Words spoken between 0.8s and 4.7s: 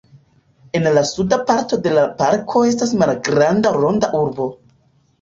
la suda parto de la parko estas malgranda Ronda Urbo.